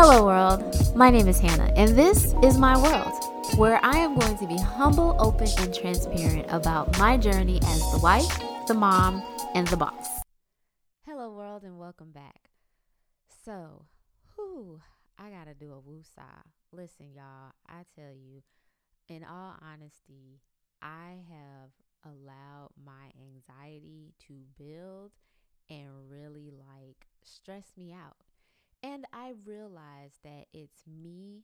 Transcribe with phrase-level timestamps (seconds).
[0.00, 0.94] Hello, world.
[0.94, 4.56] My name is Hannah, and this is my world, where I am going to be
[4.56, 8.38] humble, open, and transparent about my journey as the wife,
[8.68, 9.24] the mom,
[9.56, 10.06] and the boss.
[11.04, 12.50] Hello, world, and welcome back.
[13.44, 13.86] So,
[14.36, 14.80] whew,
[15.18, 16.44] I gotta do a woosah.
[16.70, 18.44] Listen, y'all, I tell you,
[19.08, 20.38] in all honesty,
[20.80, 21.70] I have
[22.04, 25.10] allowed my anxiety to build
[25.68, 28.27] and really like stress me out.
[28.82, 31.42] And I realize that it's me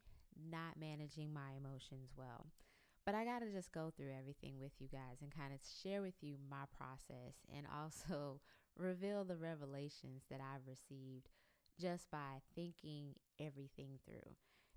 [0.51, 2.47] not managing my emotions well.
[3.05, 6.01] But I got to just go through everything with you guys and kind of share
[6.01, 8.41] with you my process and also
[8.77, 11.29] reveal the revelations that I've received
[11.79, 14.33] just by thinking everything through.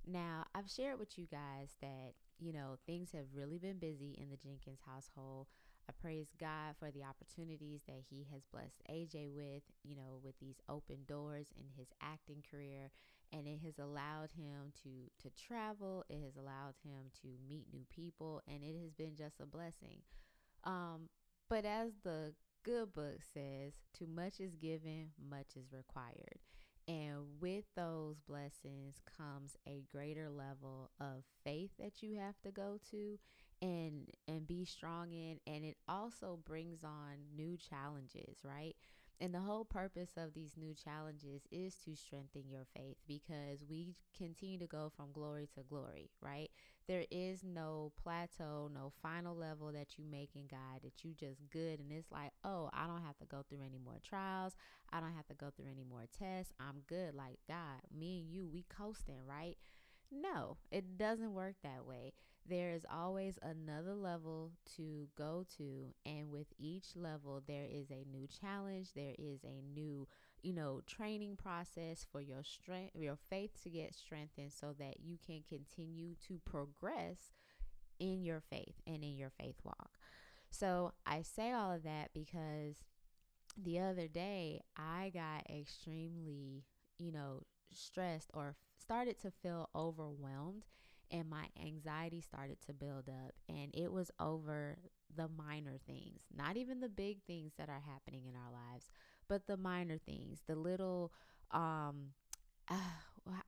[0.06, 4.30] Now, I've shared with you guys that, you know, things have really been busy in
[4.30, 5.48] the Jenkins household.
[5.90, 10.36] I praise God for the opportunities that He has blessed AJ with, you know, with
[10.40, 12.91] these open doors in his acting career.
[13.32, 14.89] And it has allowed him to
[15.22, 16.06] to travel.
[16.09, 20.02] It has allowed him to meet new people, and it has been just a blessing.
[20.64, 21.09] Um,
[21.50, 26.40] but as the good book says, too much is given, much is required.
[26.88, 32.80] And with those blessings comes a greater level of faith that you have to go
[32.92, 33.17] to
[33.61, 38.75] and and be strong in and it also brings on new challenges right
[39.19, 43.95] and the whole purpose of these new challenges is to strengthen your faith because we
[44.16, 46.50] continue to go from glory to glory, right?
[46.88, 51.41] There is no plateau, no final level that you make in God that you just
[51.50, 54.55] good and it's like, oh, I don't have to go through any more trials.
[54.94, 56.53] I don't have to go through any more tests.
[56.59, 57.16] I'm good.
[57.16, 59.58] Like God, me and you, we coasting, right?
[60.11, 62.13] No, it doesn't work that way
[62.50, 68.06] there is always another level to go to and with each level there is a
[68.09, 70.08] new challenge there is a new
[70.44, 75.18] you know training process for your strength your faith to get strengthened so that you
[75.25, 77.31] can continue to progress
[78.00, 79.91] in your faith and in your faith walk.
[80.50, 82.84] So i say all of that because
[83.62, 86.64] the other day i got extremely
[87.00, 87.44] you know
[87.74, 90.64] stressed or started to feel overwhelmed
[91.12, 94.78] and my anxiety started to build up and it was over
[95.16, 98.90] the minor things not even the big things that are happening in our lives
[99.28, 101.12] but the minor things the little
[101.51, 102.07] um
[102.69, 102.75] uh,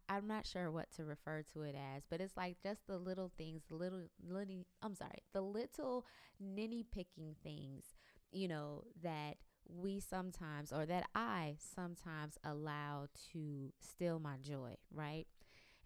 [0.08, 3.32] I'm not sure what to refer to it as, but it's like just the little
[3.38, 6.06] things, the little, little I'm sorry, the little
[6.40, 7.86] ninny picking things,
[8.32, 9.38] you know, that
[9.68, 15.28] we sometimes, or that I sometimes allow to steal my joy, right?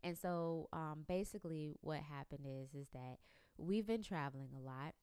[0.03, 3.17] And so um, basically what happened is is that
[3.57, 4.93] we've been traveling a lot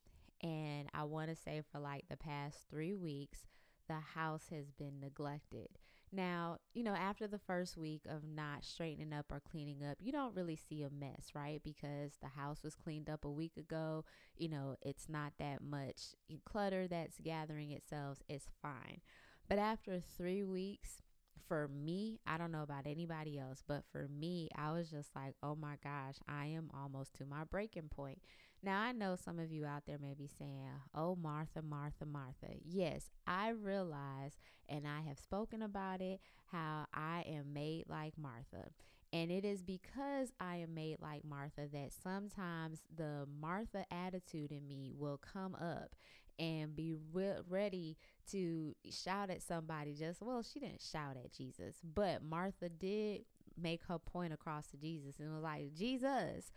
[0.42, 3.46] and I want to say for like the past 3 weeks
[3.88, 5.68] the house has been neglected.
[6.12, 10.10] Now, you know, after the first week of not straightening up or cleaning up, you
[10.10, 11.60] don't really see a mess, right?
[11.62, 14.04] Because the house was cleaned up a week ago.
[14.36, 18.22] You know, it's not that much clutter that's gathering itself.
[18.28, 19.00] It's fine.
[19.48, 21.02] But after three weeks,
[21.50, 25.34] for me, I don't know about anybody else, but for me, I was just like,
[25.42, 28.20] oh my gosh, I am almost to my breaking point.
[28.62, 32.54] Now, I know some of you out there may be saying, oh, Martha, Martha, Martha.
[32.64, 36.20] Yes, I realize, and I have spoken about it,
[36.52, 38.68] how I am made like Martha.
[39.12, 44.68] And it is because I am made like Martha that sometimes the Martha attitude in
[44.68, 45.96] me will come up
[46.40, 47.96] and be re- ready
[48.30, 53.20] to shout at somebody just well she didn't shout at jesus but martha did
[53.60, 56.50] make her point across to jesus and was like jesus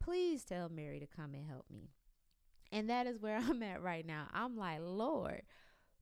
[0.00, 1.88] please tell mary to come and help me.
[2.70, 4.28] And that is where i'm at right now.
[4.32, 5.42] I'm like lord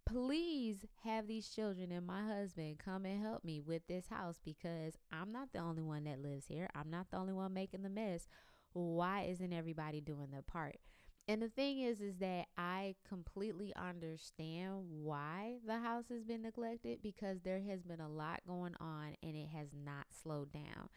[0.04, 4.94] please have these children and my husband come and help me with this house because
[5.12, 6.68] i'm not the only one that lives here.
[6.74, 8.26] I'm not the only one making the mess.
[8.72, 10.76] Why isn't everybody doing their part
[11.28, 16.98] and the thing is, is that I completely understand why the house has been neglected
[17.02, 20.88] because there has been a lot going on and it has not slowed down.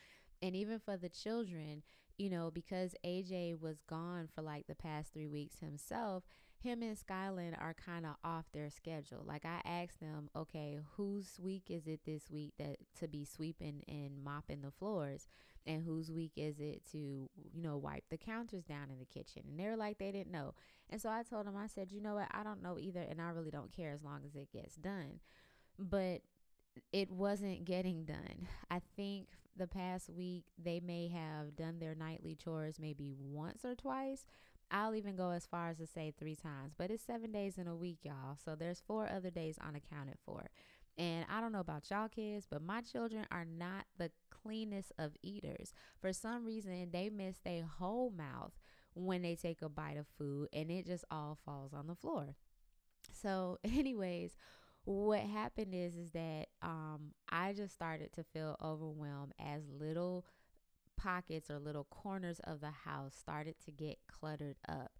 [0.42, 1.84] And even for the children,
[2.18, 6.24] you know, because AJ was gone for like the past three weeks himself,
[6.58, 9.24] him and Skyland are kind of off their schedule.
[9.26, 13.84] Like I asked them, okay, whose week is it this week that to be sweeping
[13.88, 15.28] and mopping the floors?
[15.68, 19.44] and whose week is it to you know wipe the counters down in the kitchen?
[19.50, 20.54] And they were like they didn't know.
[20.90, 22.28] And so i told them i said you know what?
[22.32, 25.20] I don't know either and i really don't care as long as it gets done.
[25.78, 26.22] But
[26.92, 28.48] it wasn't getting done.
[28.70, 33.76] I think the past week they may have done their nightly chores maybe once or
[33.76, 34.26] twice
[34.72, 37.68] I'll even go as far as to say three times, but it's seven days in
[37.68, 38.38] a week, y'all.
[38.44, 40.50] So there's four other days unaccounted for.
[40.98, 45.16] And I don't know about y'all kids, but my children are not the cleanest of
[45.22, 45.74] eaters.
[46.00, 48.54] For some reason, they miss their whole mouth
[48.94, 52.36] when they take a bite of food and it just all falls on the floor.
[53.12, 54.38] So, anyways,
[54.86, 60.26] what happened is is that um, I just started to feel overwhelmed as little
[60.98, 64.92] pockets or little corners of the house started to get cluttered up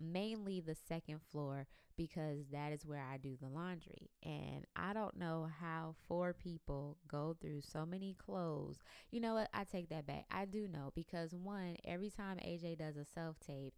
[0.00, 4.10] mainly the second floor because that is where I do the laundry.
[4.24, 8.78] And I don't know how four people go through so many clothes.
[9.12, 9.50] You know what?
[9.54, 10.24] I take that back.
[10.30, 13.74] I do know because one, every time AJ does a self tape,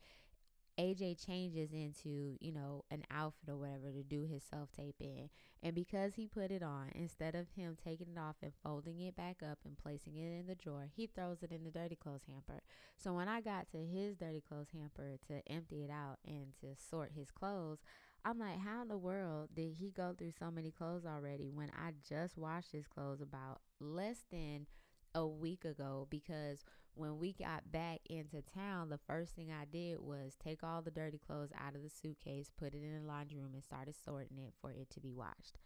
[0.78, 5.30] AJ changes into, you know, an outfit or whatever to do his self tape in.
[5.62, 9.16] And because he put it on, instead of him taking it off and folding it
[9.16, 12.24] back up and placing it in the drawer, he throws it in the dirty clothes
[12.28, 12.62] hamper.
[12.96, 16.68] So when I got to his dirty clothes hamper to empty it out and to
[16.90, 17.78] sort his clothes,
[18.24, 21.70] I'm like, how in the world did he go through so many clothes already when
[21.70, 24.66] I just washed his clothes about less than
[25.14, 26.64] a week ago because
[26.96, 30.90] when we got back into town, the first thing I did was take all the
[30.90, 34.38] dirty clothes out of the suitcase, put it in the laundry room, and started sorting
[34.38, 35.58] it for it to be washed.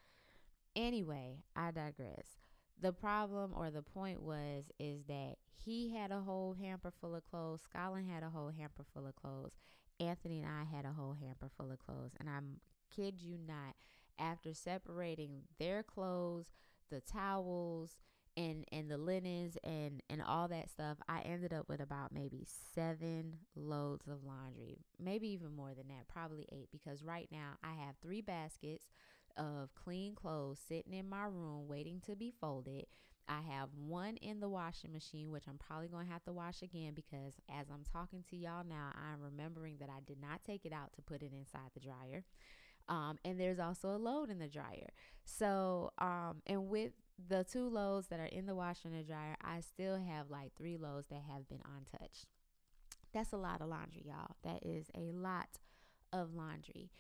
[0.75, 2.39] Anyway, I digress.
[2.81, 7.25] The problem or the point was is that he had a whole hamper full of
[7.25, 9.53] clothes, Skyland had a whole hamper full of clothes,
[10.01, 12.61] Anthony and I had a whole hamper full of clothes, and I'm
[12.95, 13.75] kid you not,
[14.19, 16.47] after separating their clothes,
[16.91, 17.99] the towels,
[18.41, 22.47] and and the linens and and all that stuff i ended up with about maybe
[22.75, 27.73] seven loads of laundry maybe even more than that probably eight because right now i
[27.85, 28.87] have three baskets
[29.37, 32.87] of clean clothes sitting in my room waiting to be folded
[33.29, 36.63] I have one in the washing machine, which I'm probably going to have to wash
[36.63, 40.67] again because as I'm talking to y'all now, I'm remembering that I did not take
[40.67, 42.25] it out to put it inside the dryer.
[42.89, 44.91] Um, and there's also a load in the dryer.
[45.25, 46.91] So, um, and with
[47.29, 50.53] the two loads that are in the washer and the dryer, I still have like
[50.57, 52.27] three loads that have been untouched.
[53.13, 54.37] That's a lot of laundry, y'all.
[54.45, 55.59] That is a lot
[56.13, 56.91] of laundry.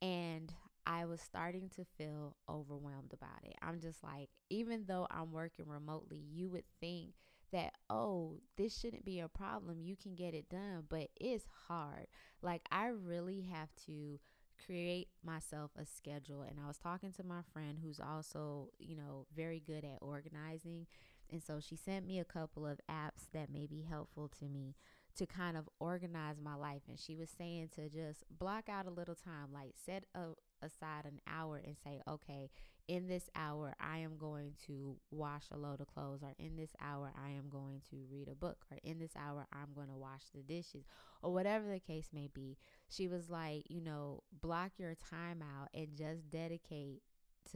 [0.00, 0.52] And
[0.86, 3.56] I was starting to feel overwhelmed about it.
[3.60, 7.14] I'm just like, even though I'm working remotely, you would think
[7.52, 9.80] that, oh, this shouldn't be a problem.
[9.80, 12.06] You can get it done, but it's hard.
[12.42, 14.20] Like, I really have to
[14.64, 19.26] create myself a schedule and I was talking to my friend who's also, you know,
[19.34, 20.86] very good at organizing.
[21.30, 24.74] And so she sent me a couple of apps that may be helpful to me
[25.16, 28.90] to kind of organize my life and she was saying to just block out a
[28.90, 30.28] little time like set a,
[30.62, 32.50] aside an hour and say, okay,
[32.88, 36.70] in this hour, I am going to wash a load of clothes, or in this
[36.80, 39.96] hour, I am going to read a book, or in this hour, I'm going to
[39.96, 40.84] wash the dishes,
[41.22, 42.56] or whatever the case may be.
[42.88, 47.02] She was like, you know, block your time out and just dedicate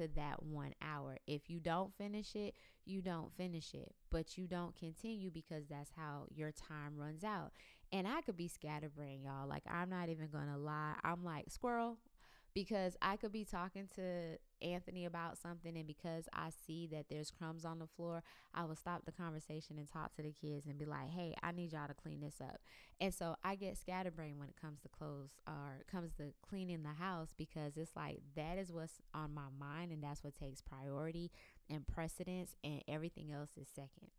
[0.01, 1.19] to that one hour.
[1.27, 2.55] If you don't finish it,
[2.85, 7.53] you don't finish it, but you don't continue because that's how your time runs out.
[7.93, 9.49] And I could be scatterbrained, y'all.
[9.49, 10.95] Like, I'm not even gonna lie.
[11.05, 11.99] I'm like, squirrel,
[12.55, 17.31] because I could be talking to Anthony about something and because I see that there's
[17.31, 18.23] crumbs on the floor,
[18.55, 21.53] I will stop the conversation and talk to the kids and be like, "Hey, I
[21.53, 22.61] need y'all to clean this up."
[23.01, 26.83] And so I get scatterbrained when it comes to clothes or it comes to cleaning
[26.83, 30.61] the house because it's like that is what's on my mind and that's what takes
[30.61, 31.31] priority
[31.69, 34.11] and precedence and everything else is second.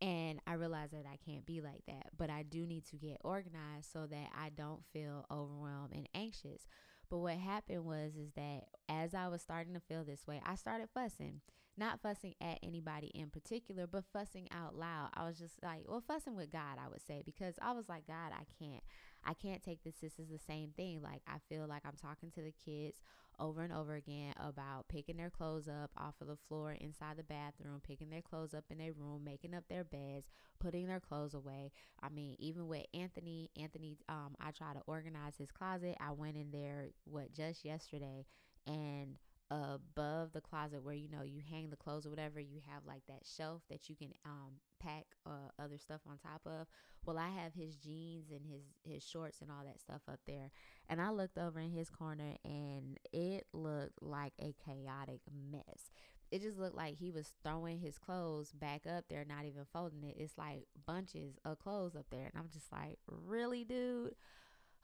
[0.00, 3.18] And I realize that I can't be like that, but I do need to get
[3.24, 6.66] organized so that I don't feel overwhelmed and anxious.
[7.10, 10.54] But what happened was is that as I was starting to feel this way, I
[10.56, 11.40] started fussing.
[11.76, 15.08] Not fussing at anybody in particular, but fussing out loud.
[15.14, 18.06] I was just like, well, fussing with God, I would say, because I was like,
[18.06, 18.82] God, I can't.
[19.24, 19.96] I can't take this.
[20.00, 21.02] This is the same thing.
[21.02, 23.00] Like I feel like I'm talking to the kids
[23.38, 27.22] over and over again about picking their clothes up off of the floor inside the
[27.22, 30.26] bathroom, picking their clothes up in their room, making up their beds,
[30.60, 31.70] putting their clothes away.
[32.02, 35.96] I mean, even with Anthony, Anthony, um, I try to organize his closet.
[36.00, 38.24] I went in there what just yesterday
[38.66, 39.16] and
[39.50, 43.02] above the closet where you know you hang the clothes or whatever you have like
[43.06, 44.52] that shelf that you can um
[44.84, 46.66] pack uh, other stuff on top of.
[47.06, 50.50] Well i have his jeans and his his shorts and all that stuff up there.
[50.88, 55.90] And i looked over in his corner and it looked like a chaotic mess.
[56.30, 60.02] It just looked like he was throwing his clothes back up there not even folding
[60.04, 60.16] it.
[60.18, 62.30] It's like bunches of clothes up there.
[62.32, 64.14] And i'm just like really dude?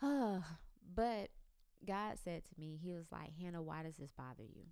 [0.92, 1.28] But
[1.86, 4.66] God said to me, He was like, Hannah, why does this bother you?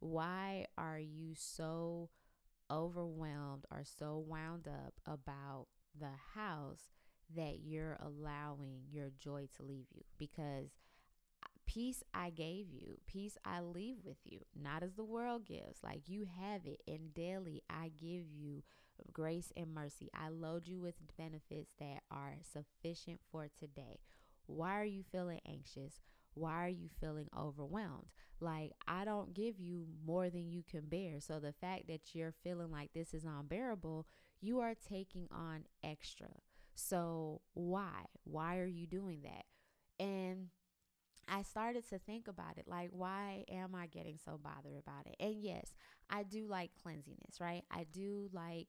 [0.00, 2.08] Why are you so
[2.70, 5.66] overwhelmed or so wound up about
[5.98, 6.90] the house
[7.34, 10.02] that you're allowing your joy to leave you?
[10.18, 10.70] Because
[11.44, 15.82] uh, Peace I gave you, peace I leave with you, not as the world gives.
[15.84, 18.62] Like you have it, and daily I give you
[19.12, 20.10] grace and mercy.
[20.14, 24.00] I load you with benefits that are sufficient for today.
[24.46, 26.00] Why are you feeling anxious?
[26.34, 28.08] Why are you feeling overwhelmed?
[28.40, 31.20] Like, I don't give you more than you can bear.
[31.20, 34.06] So, the fact that you're feeling like this is unbearable,
[34.40, 36.28] you are taking on extra.
[36.74, 38.06] So, why?
[38.24, 39.44] Why are you doing that?
[40.04, 40.48] And
[41.28, 45.16] I started to think about it like, why am I getting so bothered about it?
[45.20, 45.74] And yes,
[46.08, 47.62] I do like cleansiness, right?
[47.70, 48.68] I do like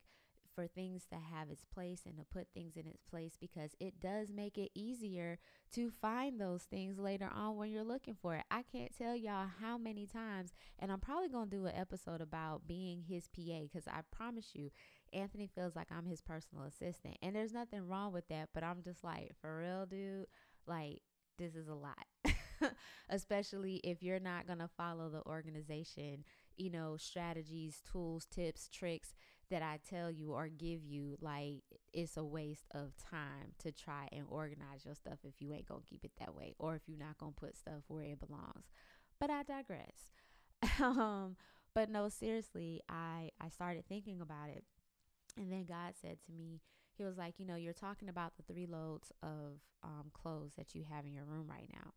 [0.54, 4.00] for things to have its place and to put things in its place because it
[4.00, 5.40] does make it easier
[5.74, 8.44] to find those things later on when you're looking for it.
[8.52, 12.22] I can't tell y'all how many times, and I'm probably going to do an episode
[12.22, 14.72] about being his PA because I promise you,
[15.14, 17.18] Anthony feels like I'm his personal assistant.
[17.22, 20.28] And there's nothing wrong with that, but I'm just like, for real, dude,
[20.68, 21.02] like,
[21.38, 22.06] this is a lot.
[23.10, 26.24] especially if you're not going to follow the organization,
[26.58, 29.14] you know, strategies, tools, tips, tricks
[29.52, 31.18] that I tell you or give you.
[31.22, 31.62] Like,
[31.94, 35.82] it's a waste of time to try and organize your stuff if you ain't to
[35.88, 38.66] keep it that way or if you're not to put stuff where it belongs.
[39.20, 40.10] But I digress.
[40.80, 41.36] um,
[41.76, 44.64] but no, seriously, I, I started thinking about it.
[45.38, 46.62] And then God said to me,
[46.98, 50.76] He was like, You know, you're talking about the three loads of um, clothes that
[50.76, 51.92] you have in your room right now.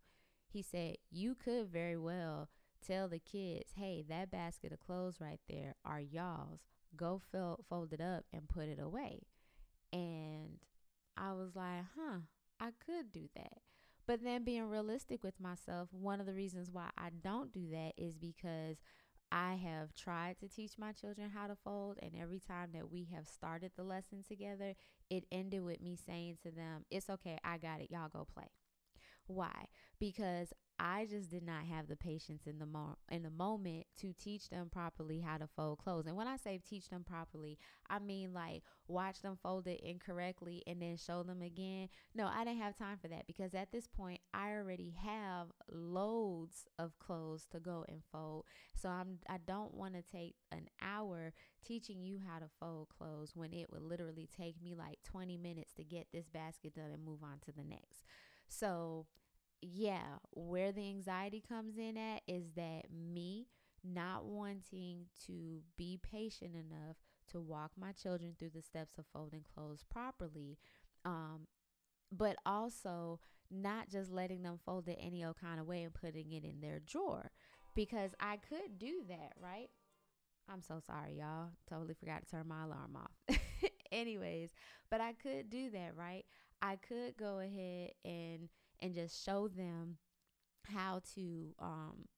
[0.53, 2.49] He said, You could very well
[2.87, 6.61] tell the kids, Hey, that basket of clothes right there are y'all's.
[6.97, 7.21] Go
[7.69, 9.21] fold it up and put it away.
[9.93, 10.59] And
[11.17, 12.21] I was like, Huh,
[12.61, 13.59] I could do that.
[14.07, 17.93] But then being realistic with myself, one of the reasons why I don't do that
[17.97, 18.77] is because
[19.33, 23.09] I have tried to teach my children how to fold, and every time that we
[23.15, 24.75] have started the lesson together,
[25.11, 28.49] it ended with me saying to them, It's okay, I got it, y'all go play.
[29.27, 29.67] Why?
[29.99, 34.13] Because I just did not have the patience in the mo- in the moment to
[34.13, 36.07] teach them properly how to fold clothes.
[36.07, 40.65] And when I say teach them properly, I mean like watch them fold it incorrectly
[40.67, 41.89] and then show them again.
[42.13, 46.67] No, I didn't have time for that because at this point I already have loads
[46.79, 48.45] of clothes to go and fold.
[48.75, 51.33] So I'm I don't want to take an hour
[51.65, 55.73] teaching you how to fold clothes when it would literally take me like 20 minutes
[55.75, 58.03] to get this basket done and move on to the next.
[58.49, 59.07] So
[59.61, 63.47] yeah, where the anxiety comes in at is that me
[63.83, 66.97] not wanting to be patient enough
[67.29, 70.59] to walk my children through the steps of folding clothes properly.
[71.05, 71.47] Um,
[72.13, 73.21] but also
[73.51, 76.61] not just letting them fold it any old kind of way and putting it in
[76.61, 77.31] their drawer
[77.75, 79.69] because I could do that, right?
[80.51, 81.51] I'm so sorry, y'all.
[81.69, 83.39] Totally forgot to turn my alarm off.
[83.93, 84.51] Anyways,
[84.91, 86.25] but I could do that, right?
[86.65, 88.49] I could go ahead and
[88.81, 89.99] and just show them
[90.67, 92.09] how to um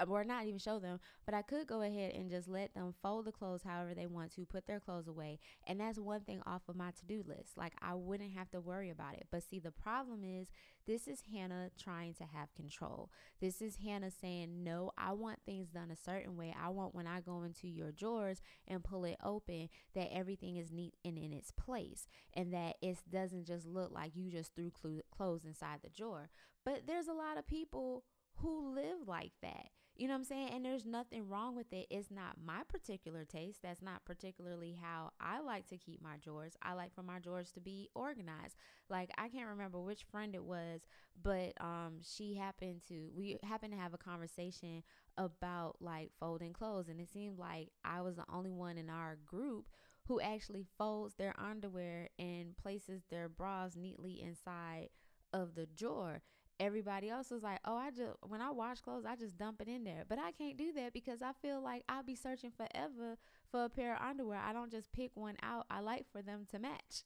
[0.00, 2.94] Uh, or not even show them, but I could go ahead and just let them
[3.02, 5.38] fold the clothes however they want to, put their clothes away.
[5.66, 7.56] And that's one thing off of my to do list.
[7.56, 9.26] Like I wouldn't have to worry about it.
[9.30, 10.48] But see, the problem is
[10.86, 13.10] this is Hannah trying to have control.
[13.40, 16.54] This is Hannah saying, No, I want things done a certain way.
[16.60, 20.72] I want when I go into your drawers and pull it open that everything is
[20.72, 24.72] neat and in its place and that it doesn't just look like you just threw
[25.10, 26.30] clothes inside the drawer.
[26.64, 28.04] But there's a lot of people
[28.36, 29.66] who live like that.
[30.00, 30.48] You know what I'm saying?
[30.54, 31.86] And there's nothing wrong with it.
[31.90, 33.58] It's not my particular taste.
[33.62, 36.56] That's not particularly how I like to keep my drawers.
[36.62, 38.56] I like for my drawers to be organized.
[38.88, 40.80] Like I can't remember which friend it was,
[41.22, 44.82] but um she happened to we happened to have a conversation
[45.18, 49.18] about like folding clothes and it seemed like I was the only one in our
[49.26, 49.66] group
[50.08, 54.88] who actually folds their underwear and places their bras neatly inside
[55.34, 56.22] of the drawer
[56.60, 59.68] everybody else was like, oh, I just, when I wash clothes, I just dump it
[59.68, 60.04] in there.
[60.08, 63.16] But I can't do that because I feel like I'll be searching forever
[63.50, 64.38] for a pair of underwear.
[64.38, 65.66] I don't just pick one out.
[65.70, 67.02] I like for them to match.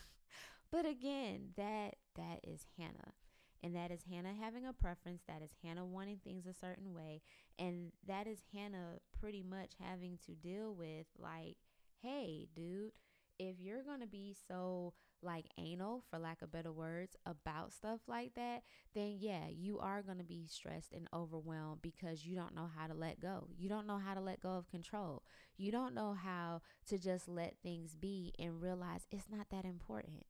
[0.72, 3.14] but again, that, that is Hannah.
[3.62, 5.22] And that is Hannah having a preference.
[5.26, 7.22] That is Hannah wanting things a certain way.
[7.58, 11.56] And that is Hannah pretty much having to deal with, like,
[12.02, 12.92] hey, dude,
[13.38, 14.92] if you're going to be so
[15.22, 18.62] like anal for lack of better words about stuff like that
[18.94, 22.86] then yeah you are going to be stressed and overwhelmed because you don't know how
[22.86, 23.48] to let go.
[23.56, 25.22] You don't know how to let go of control.
[25.56, 30.24] You don't know how to just let things be and realize it's not that important.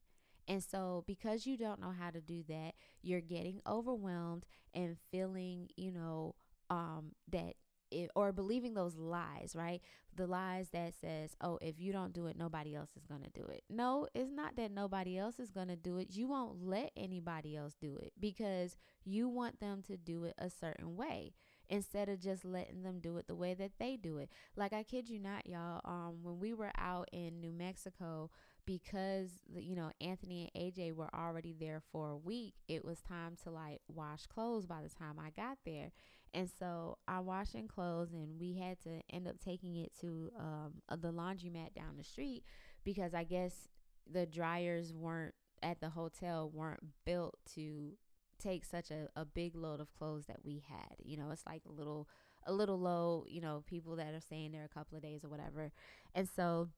[0.47, 5.69] And so, because you don't know how to do that, you're getting overwhelmed and feeling,
[5.75, 6.35] you know,
[6.69, 7.55] um, that
[7.91, 9.81] it, or believing those lies, right?
[10.17, 13.29] The lies that says, "Oh, if you don't do it, nobody else is going to
[13.29, 16.09] do it." No, it's not that nobody else is going to do it.
[16.11, 20.49] You won't let anybody else do it because you want them to do it a
[20.49, 21.33] certain way
[21.69, 24.29] instead of just letting them do it the way that they do it.
[24.55, 28.29] Like I kid you not, y'all, um when we were out in New Mexico
[28.65, 33.35] because you know Anthony and AJ were already there for a week, it was time
[33.43, 35.91] to like wash clothes by the time I got there.
[36.33, 40.31] And so I was washing clothes, and we had to end up taking it to
[40.39, 42.43] um, the laundromat down the street
[42.83, 43.67] because I guess
[44.11, 47.91] the dryers weren't at the hotel weren't built to
[48.39, 50.95] take such a, a big load of clothes that we had.
[51.03, 52.07] You know, it's like a little
[52.45, 55.27] a little low, you know, people that are staying there a couple of days or
[55.29, 55.71] whatever.
[56.15, 56.69] And so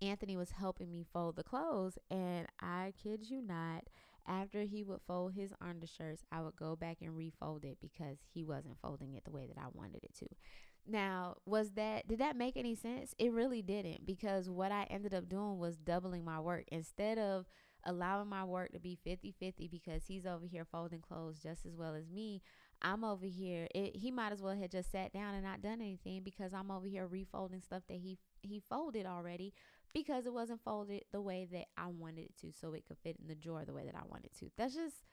[0.00, 3.84] Anthony was helping me fold the clothes and I kid you not,
[4.26, 8.44] after he would fold his undershirts, I would go back and refold it because he
[8.44, 10.26] wasn't folding it the way that I wanted it to.
[10.86, 13.14] Now, was that did that make any sense?
[13.18, 17.46] It really didn't because what I ended up doing was doubling my work instead of
[17.84, 21.94] allowing my work to be 50-50 because he's over here folding clothes just as well
[21.94, 22.40] as me.
[22.80, 23.68] I'm over here.
[23.74, 26.70] It, he might as well have just sat down and not done anything because I'm
[26.70, 29.52] over here refolding stuff that he he folded already
[29.92, 33.16] because it wasn't folded the way that I wanted it to so it could fit
[33.20, 34.50] in the drawer the way that I wanted to.
[34.56, 35.04] That's just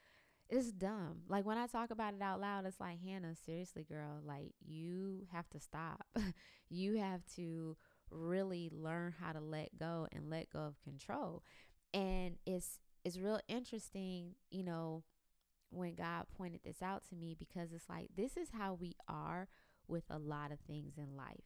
[0.50, 1.22] it's dumb.
[1.28, 5.28] Like when I talk about it out loud, it's like, Hannah, seriously, girl, like you
[5.32, 6.08] have to stop.
[6.70, 7.78] you have to
[8.10, 11.44] really learn how to let go and let go of control.
[11.94, 15.04] And it's it's real interesting, you know,
[15.70, 19.48] when God pointed this out to me because it's like this is how we are
[19.88, 21.46] with a lot of things in life.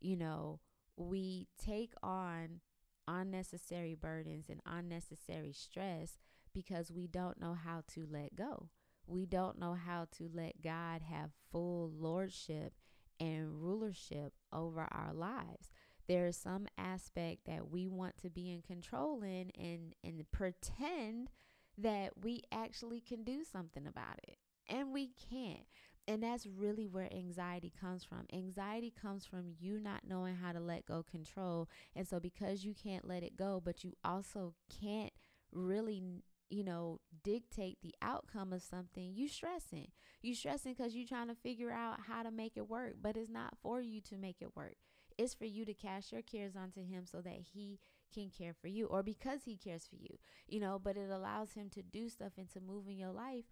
[0.00, 0.58] You know,
[0.96, 2.60] we take on
[3.08, 6.18] unnecessary burdens and unnecessary stress
[6.54, 8.68] because we don't know how to let go.
[9.06, 12.74] We don't know how to let God have full lordship
[13.18, 15.72] and rulership over our lives.
[16.08, 21.30] There is some aspect that we want to be in control in and and pretend
[21.78, 24.36] that we actually can do something about it.
[24.68, 25.66] And we can't.
[26.08, 28.26] And that's really where anxiety comes from.
[28.32, 31.68] Anxiety comes from you not knowing how to let go control.
[31.94, 35.12] And so, because you can't let it go, but you also can't
[35.52, 36.02] really
[36.50, 39.88] you know, dictate the outcome of something, you stressing.
[40.20, 43.30] You stressing because you're trying to figure out how to make it work, but it's
[43.30, 44.74] not for you to make it work.
[45.16, 47.78] It's for you to cast your cares onto him so that he
[48.12, 51.54] can care for you or because he cares for you, you know, but it allows
[51.54, 53.44] him to do stuff and to move in your life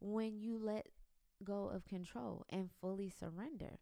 [0.00, 0.86] when you let
[1.44, 3.78] go of control and fully surrender.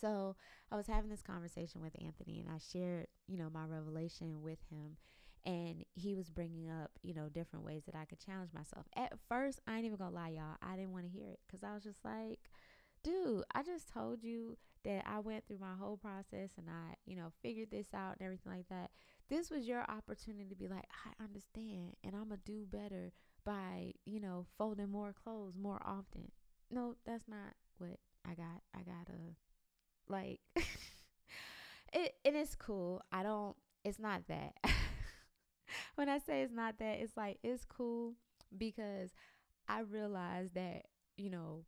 [0.00, 0.36] So
[0.70, 4.58] I was having this conversation with Anthony and I shared, you know, my revelation with
[4.70, 4.96] him.
[5.44, 8.86] And he was bringing up, you know, different ways that I could challenge myself.
[8.96, 10.56] At first, I ain't even gonna lie, y'all.
[10.62, 12.38] I didn't want to hear it because I was just like,
[13.02, 17.16] dude, I just told you that I went through my whole process and I, you
[17.16, 18.90] know, figured this out and everything like that.
[19.28, 23.12] This was your opportunity to be like, I understand and I'm gonna do better
[23.44, 26.30] by, you know, folding more clothes more often.
[26.70, 28.62] No, that's not what I got.
[28.74, 29.34] I got a
[30.12, 30.40] like
[31.92, 33.02] it and it's cool.
[33.12, 34.54] I don't it's not that.
[35.94, 38.14] when I say it's not that, it's like it's cool
[38.56, 39.10] because
[39.68, 40.84] I realize that,
[41.16, 41.64] you know,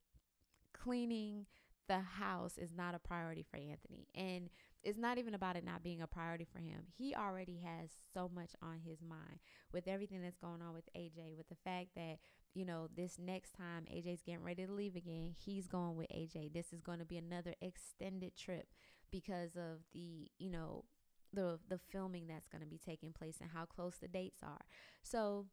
[0.74, 1.46] cleaning
[1.88, 4.08] the house is not a priority for Anthony.
[4.14, 4.50] And
[4.84, 6.82] it's not even about it not being a priority for him.
[6.96, 9.40] He already has so much on his mind
[9.72, 12.18] with everything that's going on with AJ, with the fact that,
[12.54, 16.52] you know, this next time AJ's getting ready to leave again, he's going with AJ.
[16.52, 18.68] This is going to be another extended trip
[19.10, 20.84] because of the, you know,
[21.32, 24.64] the the filming that's going to be taking place and how close the dates are.
[25.02, 25.46] So,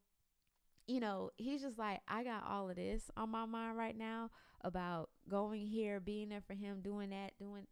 [0.87, 4.29] you know, he's just like, I got all of this on my mind right now
[4.63, 7.65] about going here, being there for him, doing that, doing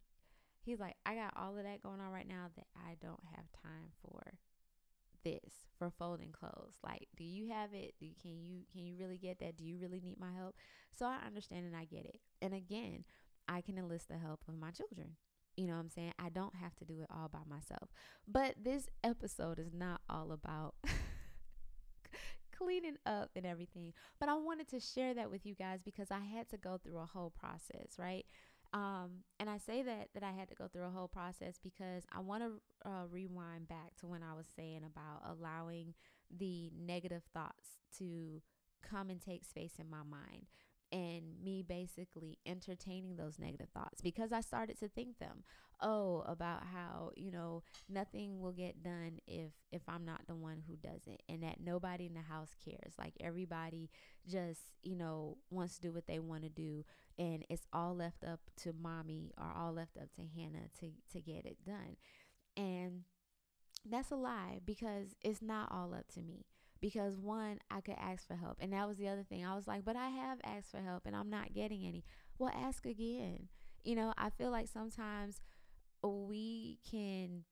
[0.70, 3.46] he's like, I got all of that going on right now that I don't have
[3.62, 4.38] time for
[5.24, 6.76] this for folding clothes.
[6.82, 7.94] Like do you have it?
[7.98, 9.56] Do, can you can you really get that?
[9.56, 10.56] Do you really need my help?
[10.96, 12.20] So i understand and i get it.
[12.40, 13.04] And again
[13.48, 15.16] i can enlist the help of my children.
[15.56, 16.12] You know what i'm saying?
[16.18, 17.90] I don't have to do it all by myself.
[18.26, 20.74] But this episode is not all about
[22.56, 23.92] cleaning up and everything.
[24.18, 26.98] But i wanted to share that with you guys because i had to go through
[26.98, 28.26] a whole process right
[28.72, 32.04] um, and I say that that I had to go through a whole process because
[32.12, 35.94] I want to uh, rewind back to when I was saying about allowing
[36.36, 38.42] the negative thoughts to
[38.82, 40.46] come and take space in my mind
[40.92, 45.44] and me basically entertaining those negative thoughts because I started to think them.
[45.82, 50.62] Oh, about how, you know, nothing will get done if if I'm not the one
[50.68, 52.92] who does it and that nobody in the house cares.
[52.98, 53.88] Like everybody
[54.28, 56.84] just, you know, wants to do what they want to do
[57.20, 61.20] and it's all left up to mommy or all left up to Hannah to to
[61.20, 61.96] get it done.
[62.56, 63.02] And
[63.88, 66.46] that's a lie because it's not all up to me.
[66.80, 68.56] Because one, I could ask for help.
[68.58, 69.44] And that was the other thing.
[69.44, 72.04] I was like, but I have asked for help and I'm not getting any.
[72.38, 73.48] Well, ask again.
[73.84, 75.42] You know, I feel like sometimes
[76.02, 77.44] we can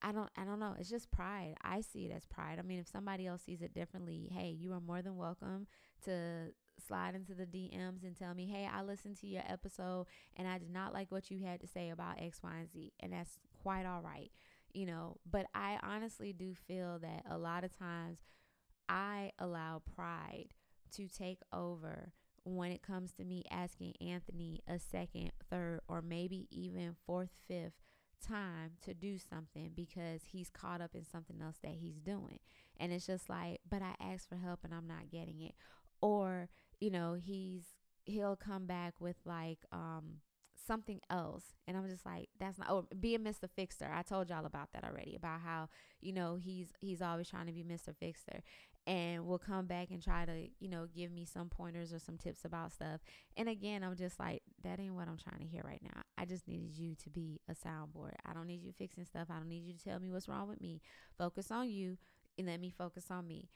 [0.00, 0.74] I don't I don't know.
[0.78, 1.54] It's just pride.
[1.62, 2.58] I see it as pride.
[2.58, 5.66] I mean, if somebody else sees it differently, hey, you are more than welcome
[6.06, 6.52] to
[6.86, 10.06] slide into the DMs and tell me, "Hey, I listened to your episode
[10.36, 12.92] and I did not like what you had to say about X, Y, and Z."
[13.00, 14.30] And that's quite all right.
[14.72, 18.18] You know, but I honestly do feel that a lot of times
[18.88, 20.48] I allow pride
[20.92, 22.12] to take over
[22.44, 27.80] when it comes to me asking Anthony a second, third, or maybe even fourth, fifth
[28.20, 32.38] time to do something because he's caught up in something else that he's doing.
[32.78, 35.54] And it's just like, but I asked for help and I'm not getting it.
[36.00, 36.48] Or,
[36.80, 37.62] you know, he's
[38.04, 40.20] he'll come back with like um
[40.66, 41.44] something else.
[41.66, 43.90] And i'm just like that's not oh be a mr fixer.
[43.92, 45.68] I told y'all about that already about how
[46.00, 48.42] you know he's he's always trying to be mr fixer
[48.86, 52.18] and will come back and try to you know give me some pointers or some
[52.18, 53.00] tips about stuff.
[53.36, 56.02] And again i'm just like that ain't what i'm trying to hear right now.
[56.16, 58.14] I just needed you to be a soundboard.
[58.24, 59.28] I don't need you fixing stuff.
[59.30, 60.80] I don't need you to tell me what's wrong with me.
[61.18, 61.98] Focus on you
[62.38, 63.48] and let me focus on me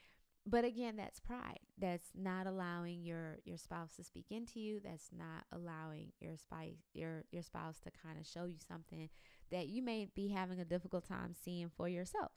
[0.48, 1.60] but again that's pride.
[1.78, 4.80] That's not allowing your your spouse to speak into you.
[4.82, 9.08] That's not allowing your spouse your your spouse to kind of show you something
[9.50, 12.32] that you may be having a difficult time seeing for yourself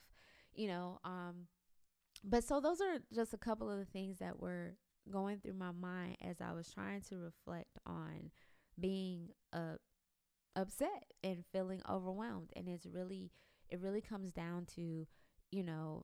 [0.53, 1.47] you know um
[2.23, 4.75] but so those are just a couple of the things that were
[5.09, 8.31] going through my mind as I was trying to reflect on
[8.79, 9.75] being uh,
[10.55, 12.51] upset and feeling overwhelmed.
[12.55, 13.31] And it's really
[13.69, 15.07] it really comes down to
[15.51, 16.03] you know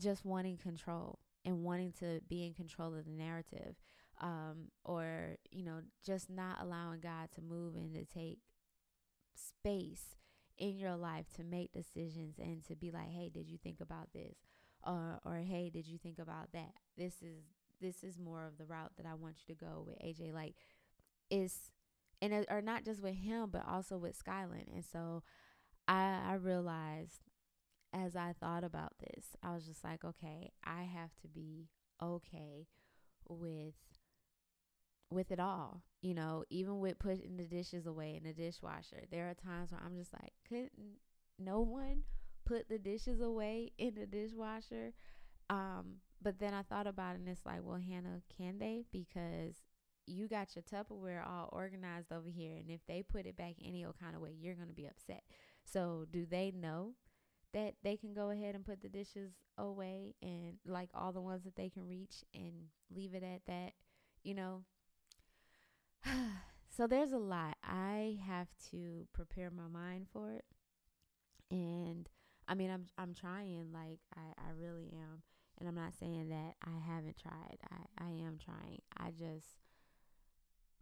[0.00, 3.76] just wanting control and wanting to be in control of the narrative
[4.20, 8.38] um, or you know just not allowing god to move and to take
[9.34, 10.16] space
[10.58, 14.12] in your life to make decisions and to be like hey did you think about
[14.12, 14.36] this?
[14.84, 16.72] Or or hey did you think about that?
[16.96, 17.44] This is
[17.80, 20.54] this is more of the route that i want you to go with aj like
[21.30, 21.72] is
[22.20, 24.68] and it, or not just with him but also with skyland.
[24.72, 25.22] And so
[25.88, 27.22] i i realized
[27.92, 31.68] as i thought about this i was just like okay i have to be
[32.02, 32.66] okay
[33.28, 33.74] with
[35.10, 39.28] with it all you know even with putting the dishes away in the dishwasher there
[39.28, 40.70] are times where i'm just like couldn't
[41.38, 42.02] no one
[42.44, 44.92] put the dishes away in the dishwasher.
[45.50, 48.84] Um, but then I thought about it and it's like, well, Hannah, can they?
[48.92, 49.56] Because
[50.06, 52.56] you got your Tupperware all organized over here.
[52.56, 54.86] And if they put it back any old kind of way, you're going to be
[54.86, 55.22] upset.
[55.64, 56.92] So do they know
[57.52, 61.44] that they can go ahead and put the dishes away and like all the ones
[61.44, 62.52] that they can reach and
[62.94, 63.72] leave it at that,
[64.22, 64.62] you know?
[66.76, 67.56] so there's a lot.
[67.62, 70.44] I have to prepare my mind for it.
[71.50, 72.08] And
[72.48, 73.68] I mean, I'm I'm trying.
[73.72, 75.22] Like I I really am,
[75.58, 77.58] and I'm not saying that I haven't tried.
[77.70, 78.80] I I am trying.
[78.96, 79.46] I just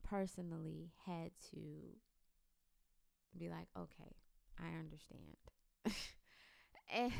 [0.08, 1.58] personally had to
[3.38, 4.16] be like, okay,
[4.58, 5.36] I understand,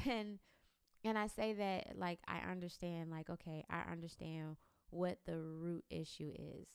[0.07, 0.39] and
[1.05, 3.11] and I say that like I understand.
[3.11, 4.57] Like okay, I understand
[4.91, 6.69] what the root issue is.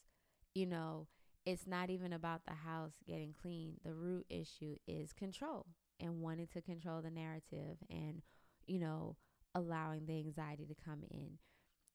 [0.54, 1.08] You know,
[1.46, 3.76] it's not even about the house getting clean.
[3.84, 5.68] The root issue is control
[6.00, 8.22] and wanting to control the narrative and,
[8.68, 9.18] you know,
[9.54, 11.40] allowing the anxiety to come in.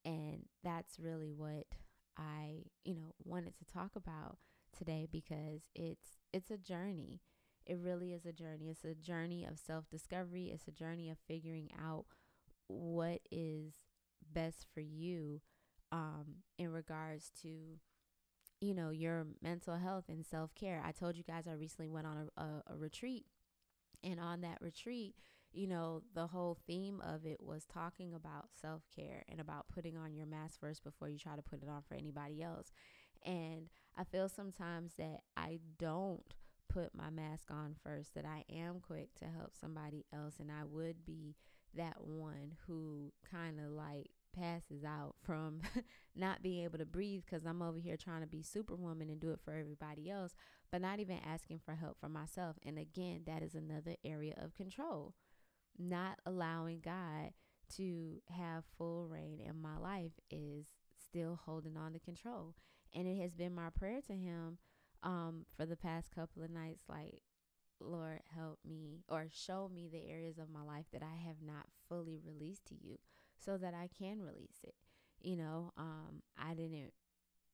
[0.05, 1.67] And that's really what
[2.19, 4.39] I, you know, wanted to talk about
[4.77, 7.21] today because it's it's a journey.
[7.71, 8.71] It really is a journey.
[8.71, 10.51] It's a journey of self-discovery.
[10.53, 12.07] It's a journey of figuring out
[12.69, 13.75] what is
[14.33, 15.41] best for you
[15.93, 17.79] um, in regards to
[18.61, 22.29] you know your mental health and self-care i told you guys i recently went on
[22.37, 23.27] a, a, a retreat
[24.03, 25.15] and on that retreat,
[25.53, 29.97] you know, the whole theme of it was talking about self care and about putting
[29.97, 32.73] on your mask first before you try to put it on for anybody else.
[33.25, 36.35] And I feel sometimes that I don't
[36.73, 40.35] put my mask on first, that I am quick to help somebody else.
[40.39, 41.37] And I would be
[41.75, 45.61] that one who kind of like passes out from
[46.17, 49.31] not being able to breathe because I'm over here trying to be superwoman and do
[49.33, 50.35] it for everybody else,
[50.71, 52.57] but not even asking for help for myself.
[52.65, 55.15] And again, that is another area of control,
[55.79, 57.33] not allowing God
[57.77, 60.67] to have full reign in my life is
[61.03, 62.55] still holding on to control.
[62.95, 64.59] And it has been my prayer to Him
[65.03, 67.23] um, for the past couple of nights, like,
[67.81, 71.67] Lord, help me or show me the areas of my life that I have not
[71.89, 72.99] fully released to you
[73.39, 74.75] so that I can release it.
[75.23, 76.93] You know, um, I didn't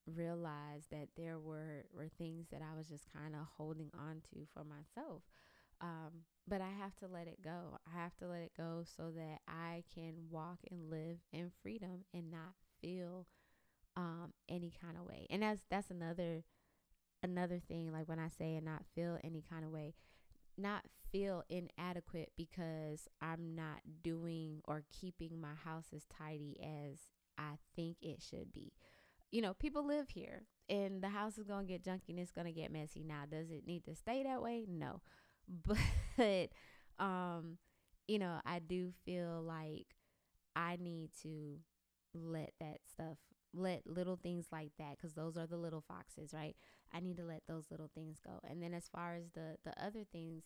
[0.06, 4.46] realize that there were were things that I was just kind of holding on to
[4.54, 5.22] for myself.
[5.80, 7.78] Um, but I have to let it go.
[7.86, 12.04] I have to let it go so that I can walk and live in freedom
[12.14, 13.26] and not feel
[13.96, 15.26] um, any kind of way.
[15.30, 16.44] And that's that's another
[17.26, 17.92] another thing.
[17.92, 19.94] Like when I say and not feel any kind of way,
[20.56, 27.00] not feel inadequate because I'm not doing or keeping my house as tidy as
[27.38, 28.72] I think it should be.
[29.30, 32.32] You know, people live here and the house is going to get junky and it's
[32.32, 33.04] going to get messy.
[33.04, 34.66] Now, does it need to stay that way?
[34.68, 35.00] No.
[36.16, 36.50] But
[36.98, 37.58] um
[38.08, 39.86] you know, I do feel like
[40.56, 41.58] I need to
[42.14, 43.18] let that stuff
[43.56, 46.56] let little things like that because those are the little foxes right?
[46.92, 48.40] I need to let those little things go.
[48.48, 50.44] And then as far as the the other things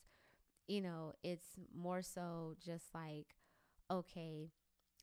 [0.69, 3.35] you know it's more so just like
[3.91, 4.51] okay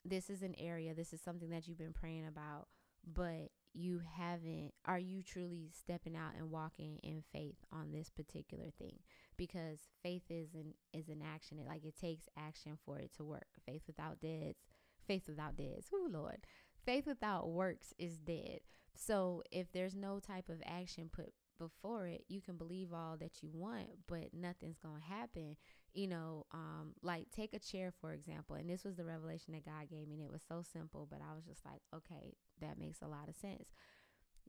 [0.06, 2.68] this is an area this is something that you've been praying about
[3.06, 8.72] but you haven't are you truly stepping out and walking in faith on this particular
[8.78, 9.00] thing?
[9.38, 11.60] Because faith is an is an action.
[11.60, 13.48] It like it takes action for it to work.
[13.66, 14.66] Faith without deeds
[15.08, 16.46] faith without deeds oh lord
[16.88, 18.62] faith without works is dead.
[18.96, 23.44] So if there's no type of action put before it, you can believe all that
[23.44, 25.58] you want, but nothing's going to happen.
[25.94, 28.56] You know, um, like take a chair, for example.
[28.56, 30.16] And this was the revelation that God gave me.
[30.16, 33.28] And it was so simple, but I was just like, okay, that makes a lot
[33.28, 33.70] of sense.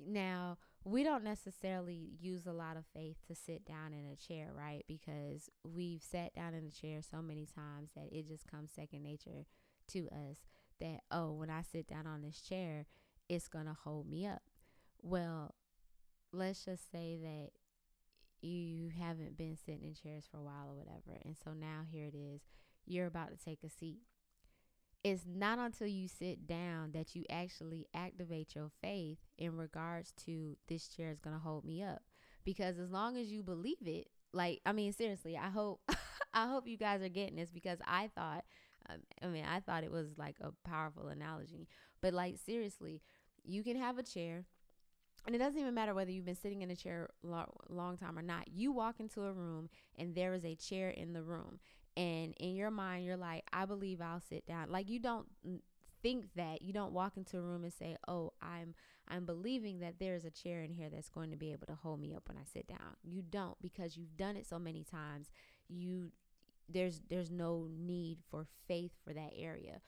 [0.01, 4.53] Now, we don't necessarily use a lot of faith to sit down in a chair,
[4.57, 4.85] right?
[4.87, 9.03] Because we've sat down in a chair so many times that it just comes second
[9.03, 9.45] nature
[9.89, 10.39] to us
[10.81, 12.87] that, oh, when I sit down on this chair,
[13.29, 14.43] it's going to hold me up.
[15.03, 15.55] Well,
[16.33, 17.51] let's just say that
[18.41, 21.19] you haven't been sitting in chairs for a while or whatever.
[21.25, 22.43] And so now here it is.
[22.87, 24.01] You're about to take a seat.
[25.05, 30.57] It's not until you sit down that you actually activate your faith in regards to
[30.69, 32.03] this chair is going to hold me up.
[32.45, 35.81] Because as long as you believe it, like, I mean, seriously, I hope.
[36.35, 38.45] I hope you guys are getting this because I thought
[39.23, 41.69] I mean, I thought it was like a powerful analogy,
[42.01, 43.03] but like seriously,
[43.45, 44.45] you can have a chair,
[45.27, 48.19] and it doesn't even matter whether you've been sitting in a chair lo- long time
[48.19, 48.49] or not.
[48.49, 51.59] You walk into a room and there is a chair in the room,
[51.97, 54.71] and in your mind, you're like, I believe I'll sit down.
[54.71, 55.27] Like you don't
[56.03, 58.75] think that you don't walk into a room and say oh i'm
[59.09, 62.01] i'm believing that there's a chair in here that's going to be able to hold
[62.01, 65.29] me up when i sit down you don't because you've done it so many times
[65.69, 66.13] you
[66.69, 69.81] there's there's no need for faith for that area.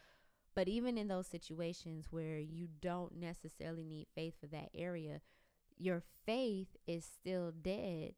[0.55, 5.21] But even in those situations where you don't necessarily need faith for that area
[5.81, 8.13] your faith is still dead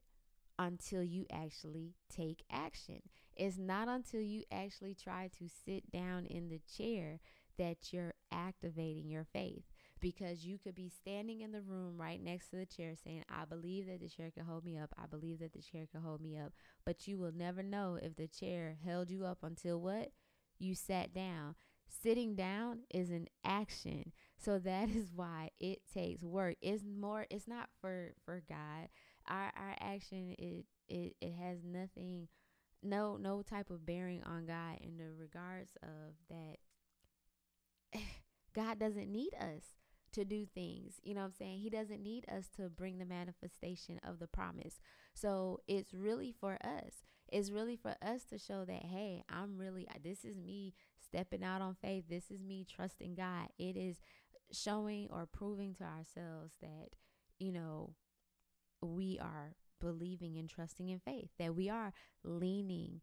[0.58, 3.00] until you actually take action.
[3.36, 7.20] It's not until you actually try to sit down in the chair
[7.58, 9.64] that you're activating your faith
[10.02, 13.44] because you could be standing in the room right next to the chair saying, I
[13.44, 14.90] believe that the chair can hold me up.
[15.00, 16.52] I believe that the chair can hold me up.
[16.84, 20.10] But you will never know if the chair held you up until what?
[20.58, 21.54] You sat down.
[21.88, 24.12] Sitting down is an action.
[24.36, 26.56] So that is why it takes work.
[26.60, 28.88] It's more it's not for for God.
[29.28, 32.26] Our our action it it, it has nothing
[32.82, 36.56] no no type of bearing on God in the regards of that
[38.54, 39.62] God doesn't need us
[40.12, 40.94] to do things.
[41.02, 41.60] You know what I'm saying?
[41.60, 44.80] He doesn't need us to bring the manifestation of the promise.
[45.14, 47.04] So it's really for us.
[47.28, 51.62] It's really for us to show that, hey, I'm really, this is me stepping out
[51.62, 52.04] on faith.
[52.08, 53.48] This is me trusting God.
[53.58, 54.00] It is
[54.52, 56.90] showing or proving to ourselves that,
[57.38, 57.94] you know,
[58.82, 63.00] we are believing and trusting in faith, that we are leaning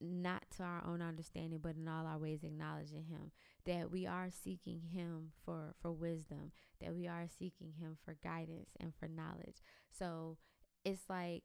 [0.00, 3.32] not to our own understanding, but in all our ways acknowledging Him.
[3.66, 6.52] That we are seeking Him for for wisdom.
[6.80, 9.62] That we are seeking Him for guidance and for knowledge.
[9.90, 10.38] So
[10.84, 11.42] it's like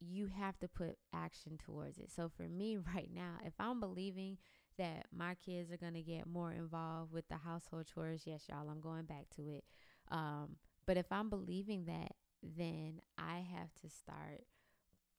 [0.00, 2.10] you have to put action towards it.
[2.10, 4.38] So for me right now, if I'm believing
[4.78, 8.80] that my kids are gonna get more involved with the household chores, yes, y'all, I'm
[8.80, 9.64] going back to it.
[10.10, 14.44] Um, but if I'm believing that, then I have to start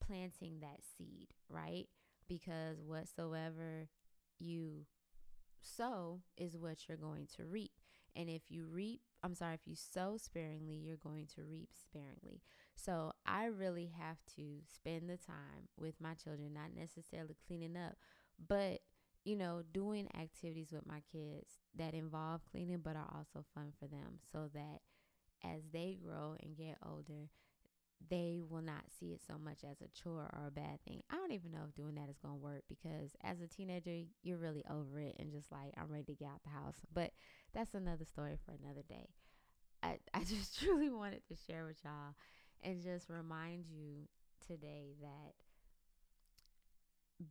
[0.04, 1.88] planting that seed, right?
[2.32, 3.90] Because whatsoever
[4.40, 4.86] you
[5.62, 7.72] sow is what you're going to reap.
[8.16, 12.42] And if you reap, I'm sorry, if you sow sparingly, you're going to reap sparingly.
[12.76, 17.98] So I really have to spend the time with my children, not necessarily cleaning up,
[18.48, 18.80] but
[19.26, 23.88] you know, doing activities with my kids that involve cleaning but are also fun for
[23.88, 24.80] them so that
[25.44, 27.30] as they grow and get older,
[28.10, 31.02] they will not see it so much as a chore or a bad thing.
[31.10, 34.06] I don't even know if doing that is going to work because as a teenager,
[34.24, 36.76] you're really over it and just like, I'm ready to get out the house.
[36.94, 37.12] But
[37.54, 39.10] that's another story for another day.
[39.84, 42.16] I, I just truly wanted to share with y'all
[42.64, 44.08] and just remind you
[44.48, 45.34] today that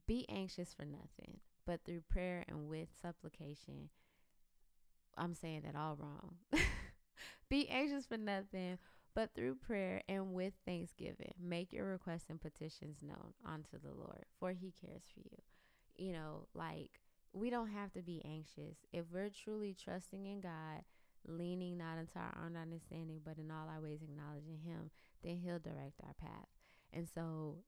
[0.07, 3.91] be anxious for nothing, but through prayer and with supplication.
[5.17, 6.37] I'm saying that all wrong.
[7.49, 8.79] be anxious for nothing,
[9.15, 14.25] but through prayer and with thanksgiving, make your requests and petitions known unto the Lord,
[14.39, 15.37] for he cares for you.
[15.97, 17.01] You know, like
[17.33, 18.79] we don't have to be anxious.
[18.93, 20.85] If we're truly trusting in God,
[21.27, 24.91] leaning not into our own understanding, but in all our ways acknowledging Him,
[25.23, 26.49] then He'll direct our path.
[26.93, 27.59] And so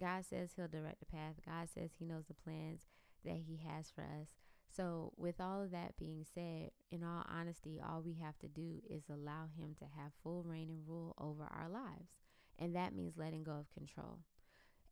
[0.00, 1.34] God says He'll direct the path.
[1.46, 2.86] God says He knows the plans
[3.24, 4.30] that He has for us.
[4.76, 8.80] So, with all of that being said, in all honesty, all we have to do
[8.88, 12.10] is allow Him to have full reign and rule over our lives.
[12.58, 14.18] And that means letting go of control.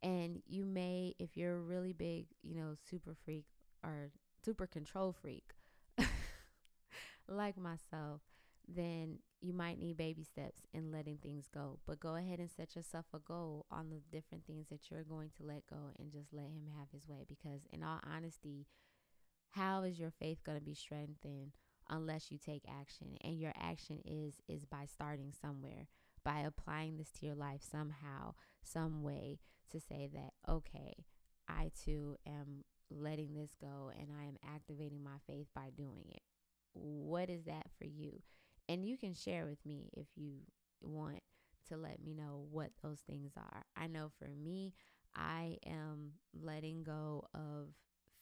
[0.01, 3.45] And you may, if you're a really big, you know, super freak
[3.83, 4.11] or
[4.43, 5.51] super control freak,
[7.27, 8.21] like myself,
[8.67, 11.79] then you might need baby steps in letting things go.
[11.85, 15.31] But go ahead and set yourself a goal on the different things that you're going
[15.37, 17.25] to let go and just let Him have His way.
[17.27, 18.65] Because, in all honesty,
[19.53, 21.51] how is your faith going to be strengthened
[21.89, 23.17] unless you take action?
[23.23, 25.87] And your action is is by starting somewhere,
[26.23, 29.39] by applying this to your life somehow, some way
[29.71, 31.05] to say that okay,
[31.47, 36.21] I too am letting this go and I am activating my faith by doing it.
[36.73, 38.21] What is that for you?
[38.67, 40.39] And you can share with me if you
[40.81, 41.21] want
[41.69, 43.63] to let me know what those things are.
[43.75, 44.73] I know for me,
[45.15, 47.69] I am letting go of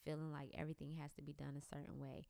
[0.06, 2.26] feeling like everything has to be done a certain way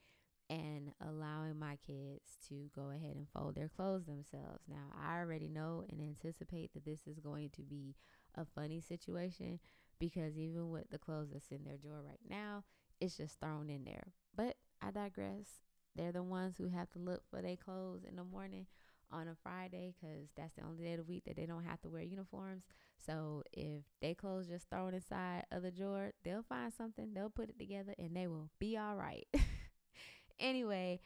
[0.50, 4.64] and allowing my kids to go ahead and fold their clothes themselves.
[4.68, 7.96] Now, I already know and anticipate that this is going to be
[8.36, 9.60] a funny situation
[9.98, 12.64] because even with the clothes that's in their drawer right now,
[13.00, 14.08] it's just thrown in there.
[14.36, 15.62] But I digress.
[15.96, 18.66] They're the ones who have to look for their clothes in the morning
[19.12, 21.82] on a Friday because that's the only day of the week that they don't have
[21.82, 22.64] to wear uniforms.
[23.06, 27.50] So if they clothes just thrown inside of the drawer, they'll find something, they'll put
[27.50, 29.28] it together, and they will be all right.
[30.40, 31.00] anyway,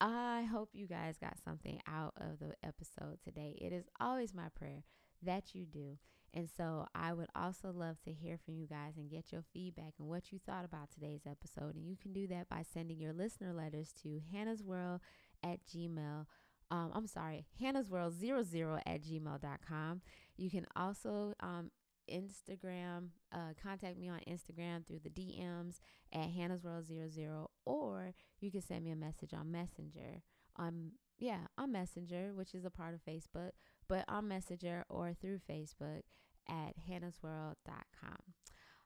[0.00, 3.56] I hope you guys got something out of the episode today.
[3.60, 4.82] It is always my prayer
[5.22, 5.98] that you do.
[6.34, 9.94] And so I would also love to hear from you guys and get your feedback
[9.98, 11.74] and what you thought about today's episode.
[11.74, 15.00] And you can do that by sending your listener letters to Hannah's World
[15.42, 16.26] at Gmail.
[16.70, 20.00] Um, I'm sorry, Hannah's World 00 at gmail.com.
[20.36, 21.70] You can also um,
[22.10, 25.78] Instagram, uh, contact me on Instagram through the DMs
[26.12, 30.22] at Hannah's World 00, or you can send me a message on Messenger.
[30.56, 33.52] On yeah, on Messenger, which is a part of Facebook,
[33.88, 36.02] but on Messenger or through Facebook
[36.48, 38.18] at hannahsworld.com.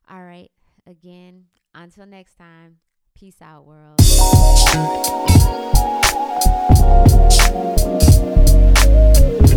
[0.09, 0.51] All right,
[0.87, 2.79] again, until next time,
[3.15, 4.01] peace out, world.
[7.31, 7.33] う
[9.47, 9.50] ん。